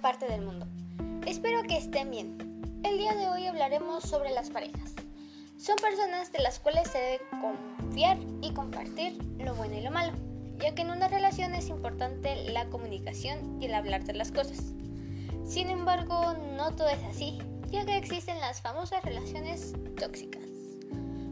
parte 0.00 0.26
del 0.26 0.40
mundo. 0.40 0.66
Espero 1.26 1.62
que 1.62 1.76
estén 1.76 2.10
bien. 2.10 2.80
El 2.84 2.96
día 2.96 3.14
de 3.14 3.28
hoy 3.28 3.46
hablaremos 3.46 4.02
sobre 4.04 4.30
las 4.30 4.48
parejas. 4.48 4.94
Son 5.58 5.76
personas 5.76 6.32
de 6.32 6.38
las 6.38 6.58
cuales 6.58 6.88
se 6.88 6.98
debe 6.98 7.20
confiar 7.40 8.16
y 8.40 8.52
compartir 8.54 9.22
lo 9.38 9.54
bueno 9.54 9.76
y 9.76 9.82
lo 9.82 9.90
malo, 9.90 10.12
ya 10.58 10.74
que 10.74 10.82
en 10.82 10.90
una 10.90 11.08
relación 11.08 11.54
es 11.54 11.68
importante 11.68 12.50
la 12.50 12.66
comunicación 12.70 13.60
y 13.60 13.66
el 13.66 13.74
hablar 13.74 14.04
de 14.04 14.14
las 14.14 14.32
cosas. 14.32 14.72
Sin 15.44 15.68
embargo, 15.68 16.34
no 16.56 16.74
todo 16.74 16.88
es 16.88 17.04
así, 17.04 17.38
ya 17.70 17.84
que 17.84 17.98
existen 17.98 18.40
las 18.40 18.62
famosas 18.62 19.04
relaciones 19.04 19.74
tóxicas. 19.98 20.42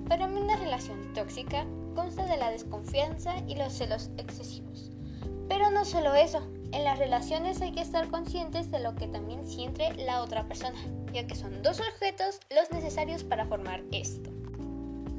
Para 0.09 0.27
mí 0.27 0.41
una 0.41 0.57
relación 0.57 1.15
tóxica 1.15 1.67
consta 1.95 2.27
de 2.27 2.37
la 2.37 2.51
desconfianza 2.51 3.39
y 3.47 3.57
los 3.57 3.73
celos 3.73 4.11
excesivos. 4.19 4.91
Pero 5.49 5.71
no 5.71 5.87
solo 5.87 6.15
eso, 6.15 6.47
en 6.73 6.85
las 6.85 6.99
relaciones 6.99 7.61
hay 7.63 7.73
que 7.73 7.81
estar 7.81 8.09
conscientes 8.09 8.71
de 8.71 8.81
lo 8.81 8.95
que 8.95 9.09
también 9.09 9.47
siente 9.47 9.93
la 9.95 10.23
otra 10.23 10.47
persona, 10.47 10.79
ya 11.13 11.27
que 11.27 11.35
son 11.35 11.63
dos 11.63 11.81
objetos 11.81 12.41
los 12.51 12.71
necesarios 12.71 13.25
para 13.25 13.47
formar 13.47 13.83
esto. 13.93 14.31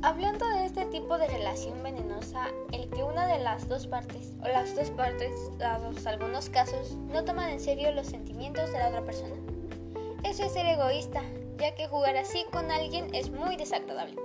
Hablando 0.01 0.47
de 0.47 0.65
este 0.65 0.85
tipo 0.85 1.17
de 1.17 1.27
relación 1.27 1.83
venenosa, 1.83 2.47
el 2.71 2.89
que 2.89 3.03
una 3.03 3.27
de 3.27 3.39
las 3.39 3.67
dos 3.67 3.87
partes, 3.87 4.33
o 4.41 4.47
las 4.47 4.73
dos 4.75 4.91
partes, 4.91 5.31
dados 5.57 6.05
algunos 6.07 6.49
casos, 6.49 6.95
no 7.07 7.25
toman 7.25 7.49
en 7.49 7.59
serio 7.59 7.91
los 7.91 8.07
sentimientos 8.07 8.71
de 8.71 8.79
la 8.79 8.87
otra 8.87 9.03
persona. 9.03 9.35
Eso 10.23 10.43
es 10.43 10.53
ser 10.53 10.67
egoísta, 10.67 11.21
ya 11.57 11.75
que 11.75 11.87
jugar 11.87 12.15
así 12.15 12.45
con 12.51 12.71
alguien 12.71 13.13
es 13.13 13.29
muy 13.29 13.57
desagradable. 13.57 14.15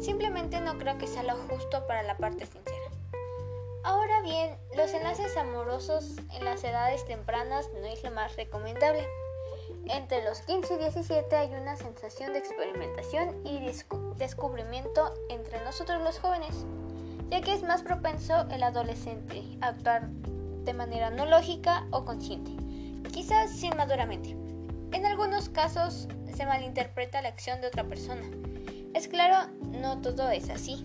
Simplemente 0.00 0.58
no 0.60 0.78
creo 0.78 0.96
que 0.96 1.06
sea 1.06 1.22
lo 1.22 1.34
justo 1.48 1.86
para 1.86 2.02
la 2.02 2.16
parte 2.16 2.46
sincera. 2.46 2.59
Ahora 3.82 4.20
bien, 4.20 4.58
los 4.76 4.92
enlaces 4.92 5.36
amorosos 5.36 6.16
en 6.34 6.44
las 6.44 6.62
edades 6.64 7.04
tempranas 7.06 7.70
no 7.72 7.86
es 7.86 8.02
lo 8.04 8.10
más 8.10 8.36
recomendable. 8.36 9.06
Entre 9.86 10.22
los 10.22 10.42
15 10.42 10.74
y 10.74 10.78
17 10.78 11.34
hay 11.34 11.54
una 11.54 11.76
sensación 11.76 12.32
de 12.32 12.40
experimentación 12.40 13.40
y 13.46 13.60
descubrimiento 14.18 15.14
entre 15.30 15.64
nosotros 15.64 16.02
los 16.02 16.18
jóvenes, 16.18 16.66
ya 17.30 17.40
que 17.40 17.54
es 17.54 17.62
más 17.62 17.82
propenso 17.82 18.46
el 18.50 18.62
adolescente 18.62 19.42
a 19.62 19.68
actuar 19.68 20.08
de 20.10 20.74
manera 20.74 21.10
no 21.10 21.24
lógica 21.24 21.86
o 21.90 22.04
consciente, 22.04 22.52
quizás 23.10 23.50
sin 23.50 23.74
maduramente. 23.76 24.36
En 24.92 25.06
algunos 25.06 25.48
casos 25.48 26.06
se 26.34 26.44
malinterpreta 26.44 27.22
la 27.22 27.28
acción 27.28 27.62
de 27.62 27.68
otra 27.68 27.84
persona. 27.84 28.28
Es 28.92 29.08
claro, 29.08 29.50
no 29.62 30.00
todo 30.02 30.30
es 30.30 30.50
así, 30.50 30.84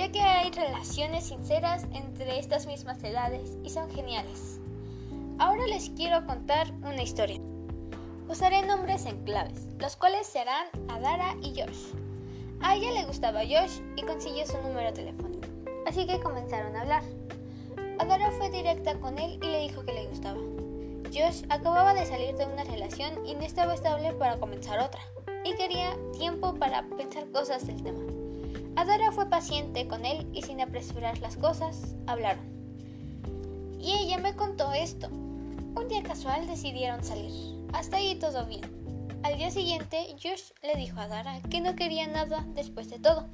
ya 0.00 0.10
que 0.10 0.22
hay 0.22 0.50
relaciones 0.50 1.24
sinceras 1.24 1.84
entre 1.92 2.38
estas 2.38 2.66
mismas 2.66 3.04
edades 3.04 3.58
y 3.62 3.68
son 3.68 3.90
geniales. 3.90 4.58
Ahora 5.38 5.66
les 5.66 5.90
quiero 5.90 6.24
contar 6.24 6.72
una 6.80 7.02
historia. 7.02 7.38
Usaré 8.26 8.64
nombres 8.64 9.04
en 9.04 9.22
claves, 9.24 9.66
los 9.78 9.96
cuales 9.96 10.26
serán 10.26 10.68
Adara 10.88 11.36
y 11.42 11.50
Josh. 11.50 11.92
A 12.62 12.76
ella 12.76 12.92
le 12.92 13.04
gustaba 13.04 13.40
Josh 13.40 13.82
y 13.96 14.00
consiguió 14.00 14.46
su 14.46 14.56
número 14.62 14.90
telefónico, 14.94 15.46
así 15.86 16.06
que 16.06 16.18
comenzaron 16.20 16.74
a 16.76 16.80
hablar. 16.80 17.02
Adara 17.98 18.30
fue 18.30 18.48
directa 18.48 18.98
con 19.00 19.18
él 19.18 19.38
y 19.42 19.46
le 19.48 19.60
dijo 19.60 19.84
que 19.84 19.92
le 19.92 20.06
gustaba. 20.06 20.40
Josh 21.12 21.44
acababa 21.50 21.92
de 21.92 22.06
salir 22.06 22.34
de 22.36 22.46
una 22.46 22.64
relación 22.64 23.26
y 23.26 23.34
no 23.34 23.42
estaba 23.42 23.74
estable 23.74 24.14
para 24.14 24.40
comenzar 24.40 24.78
otra, 24.78 25.02
y 25.44 25.54
quería 25.56 25.94
tiempo 26.16 26.54
para 26.54 26.88
pensar 26.96 27.30
cosas 27.32 27.66
del 27.66 27.82
tema. 27.82 28.19
Adara 28.76 29.12
fue 29.12 29.28
paciente 29.28 29.86
con 29.88 30.04
él 30.06 30.28
y 30.32 30.42
sin 30.42 30.60
apresurar 30.60 31.18
las 31.18 31.36
cosas, 31.36 31.94
hablaron. 32.06 32.44
Y 33.80 33.92
ella 33.92 34.18
me 34.18 34.36
contó 34.36 34.72
esto. 34.72 35.08
Un 35.08 35.88
día 35.88 36.02
casual 36.02 36.46
decidieron 36.46 37.02
salir. 37.02 37.32
Hasta 37.72 37.96
ahí 37.96 38.14
todo 38.16 38.46
bien. 38.46 38.62
Al 39.22 39.36
día 39.36 39.50
siguiente, 39.50 40.16
Josh 40.22 40.52
le 40.62 40.76
dijo 40.76 40.98
a 40.98 41.08
Dara 41.08 41.40
que 41.50 41.60
no 41.60 41.76
quería 41.76 42.06
nada 42.06 42.44
después 42.54 42.88
de 42.90 42.98
todo. 42.98 43.28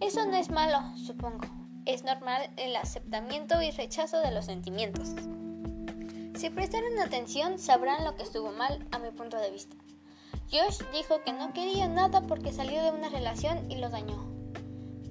Eso 0.00 0.24
no 0.24 0.36
es 0.36 0.50
malo, 0.50 0.78
supongo. 0.96 1.46
Es 1.84 2.04
normal 2.04 2.50
el 2.56 2.74
aceptamiento 2.76 3.60
y 3.62 3.70
rechazo 3.70 4.20
de 4.20 4.30
los 4.30 4.46
sentimientos. 4.46 5.14
Si 6.34 6.48
prestaron 6.48 6.98
atención, 6.98 7.58
sabrán 7.58 8.04
lo 8.04 8.16
que 8.16 8.22
estuvo 8.22 8.50
mal 8.52 8.86
a 8.92 8.98
mi 8.98 9.10
punto 9.10 9.36
de 9.38 9.50
vista. 9.50 9.76
Josh 10.50 10.80
dijo 10.92 11.22
que 11.22 11.32
no 11.32 11.52
quería 11.52 11.86
nada 11.86 12.22
porque 12.22 12.52
salió 12.52 12.82
de 12.82 12.90
una 12.90 13.10
relación 13.10 13.70
y 13.70 13.76
lo 13.76 13.90
dañó. 13.90 14.39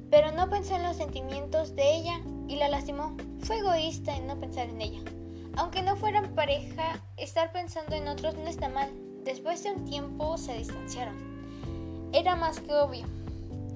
Pero 0.09 0.31
no 0.31 0.49
pensó 0.49 0.75
en 0.75 0.83
los 0.83 0.97
sentimientos 0.97 1.75
de 1.75 1.95
ella 1.95 2.21
y 2.47 2.55
la 2.55 2.67
lastimó. 2.67 3.15
Fue 3.39 3.59
egoísta 3.59 4.15
en 4.15 4.27
no 4.27 4.39
pensar 4.39 4.69
en 4.69 4.81
ella. 4.81 5.01
Aunque 5.55 5.81
no 5.81 5.95
fueran 5.95 6.35
pareja, 6.35 7.01
estar 7.17 7.51
pensando 7.51 7.95
en 7.95 8.07
otros 8.07 8.35
no 8.35 8.47
está 8.47 8.69
mal. 8.69 8.89
Después 9.23 9.63
de 9.63 9.71
un 9.71 9.85
tiempo 9.85 10.37
se 10.37 10.57
distanciaron. 10.57 12.09
Era 12.13 12.35
más 12.35 12.59
que 12.59 12.73
obvio. 12.73 13.05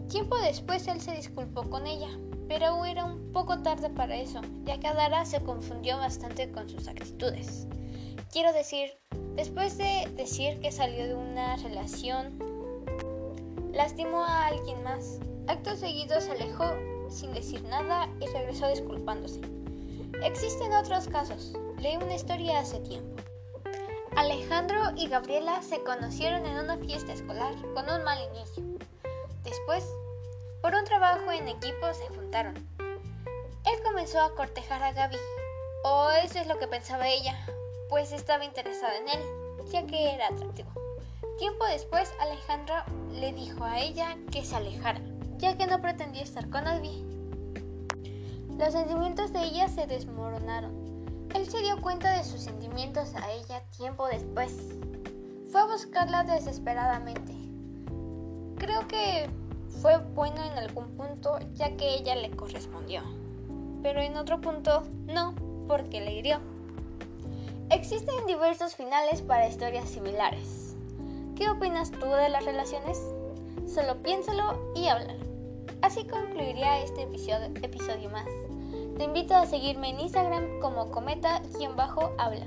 Tiempo 0.09 0.37
después 0.37 0.87
él 0.87 1.01
se 1.01 1.15
disculpó 1.15 1.69
con 1.69 1.87
ella, 1.87 2.09
pero 2.47 2.85
era 2.85 3.05
un 3.05 3.31
poco 3.31 3.59
tarde 3.61 3.89
para 3.89 4.15
eso, 4.15 4.41
ya 4.63 4.79
que 4.79 4.87
Adara 4.87 5.25
se 5.25 5.41
confundió 5.41 5.97
bastante 5.97 6.51
con 6.51 6.69
sus 6.69 6.87
actitudes. 6.87 7.67
Quiero 8.31 8.53
decir, 8.53 8.91
después 9.35 9.77
de 9.77 10.11
decir 10.15 10.59
que 10.59 10.71
salió 10.71 11.07
de 11.07 11.15
una 11.15 11.55
relación, 11.57 12.37
lastimó 13.73 14.23
a 14.23 14.47
alguien 14.47 14.83
más. 14.83 15.19
Acto 15.47 15.75
seguido 15.75 16.21
se 16.21 16.31
alejó 16.31 16.63
sin 17.09 17.33
decir 17.33 17.61
nada 17.63 18.07
y 18.21 18.27
regresó 18.27 18.67
disculpándose. 18.69 19.41
Existen 20.23 20.71
otros 20.73 21.07
casos. 21.07 21.53
Leí 21.79 21.97
una 21.97 22.15
historia 22.15 22.59
hace 22.59 22.79
tiempo. 22.79 23.21
Alejandro 24.15 24.79
y 24.95 25.07
Gabriela 25.07 25.61
se 25.63 25.83
conocieron 25.83 26.45
en 26.45 26.57
una 26.59 26.77
fiesta 26.77 27.13
escolar 27.13 27.53
con 27.73 27.89
un 27.89 28.03
mal 28.03 28.19
inicio. 28.31 28.63
Después, 29.43 29.85
por 30.61 30.75
un 30.75 30.85
trabajo 30.85 31.31
en 31.31 31.47
equipo, 31.47 31.93
se 31.93 32.07
juntaron. 32.15 32.55
Él 32.77 33.83
comenzó 33.83 34.21
a 34.21 34.35
cortejar 34.35 34.83
a 34.83 34.93
Gaby, 34.93 35.17
o 35.83 36.09
eso 36.23 36.39
es 36.39 36.47
lo 36.47 36.57
que 36.59 36.67
pensaba 36.67 37.09
ella, 37.09 37.37
pues 37.89 38.11
estaba 38.11 38.45
interesada 38.45 38.97
en 38.97 39.09
él, 39.09 39.23
ya 39.71 39.85
que 39.85 40.13
era 40.13 40.27
atractivo. 40.27 40.71
Tiempo 41.37 41.65
después, 41.65 42.11
Alejandro 42.19 42.75
le 43.11 43.33
dijo 43.33 43.63
a 43.63 43.79
ella 43.79 44.17
que 44.31 44.43
se 44.45 44.55
alejara, 44.55 45.01
ya 45.37 45.57
que 45.57 45.67
no 45.67 45.81
pretendía 45.81 46.23
estar 46.23 46.49
con 46.49 46.63
nadie. 46.63 47.03
Los 48.57 48.73
sentimientos 48.73 49.33
de 49.33 49.43
ella 49.43 49.67
se 49.67 49.87
desmoronaron 49.87 50.83
él 51.33 51.49
se 51.49 51.61
dio 51.61 51.81
cuenta 51.81 52.15
de 52.15 52.23
sus 52.23 52.41
sentimientos 52.41 53.15
a 53.15 53.31
ella 53.31 53.63
tiempo 53.75 54.07
después. 54.07 54.55
Fue 55.51 55.61
a 55.61 55.65
buscarla 55.65 56.23
desesperadamente. 56.23 57.33
Creo 58.57 58.87
que 58.87 59.27
fue 59.81 59.97
bueno 59.97 60.43
en 60.43 60.57
algún 60.59 60.95
punto 60.95 61.39
ya 61.53 61.75
que 61.75 61.95
ella 61.95 62.15
le 62.15 62.29
correspondió, 62.31 63.01
pero 63.81 63.99
en 63.99 64.15
otro 64.15 64.41
punto 64.41 64.83
no, 65.07 65.33
porque 65.67 66.01
le 66.01 66.13
hirió. 66.13 66.39
Existen 67.71 68.27
diversos 68.27 68.75
finales 68.75 69.21
para 69.23 69.47
historias 69.47 69.89
similares. 69.89 70.62
¿Qué 71.43 71.49
opinas 71.49 71.91
tú 71.91 72.05
de 72.05 72.29
las 72.29 72.45
relaciones? 72.45 72.97
Solo 73.67 74.01
piénsalo 74.01 74.71
y 74.75 74.87
háblalo. 74.87 75.25
Así 75.81 76.05
concluiría 76.05 76.79
este 76.79 77.01
episodio, 77.01 78.09
más. 78.09 78.27
Te 78.97 79.03
invito 79.03 79.35
a 79.35 79.45
seguirme 79.45 79.89
en 79.89 79.99
Instagram 79.99 80.61
como 80.61 80.89
cometa-habla, 80.89 82.45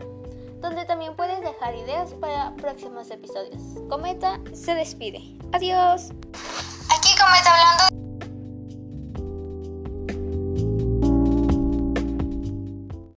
donde 0.63 0.87
también 0.87 1.15
puedes 1.15 1.43
dejar 1.43 1.75
ideas 1.75 2.15
para 2.15 2.57
próximos 2.57 3.11
episodios. 3.11 3.61
Cometa 3.91 4.41
se 4.55 4.75
despide. 4.75 5.21
Adiós. 5.53 6.13
Aquí 6.89 7.11
Cometa 7.19 7.53
hablando. 7.53 8.06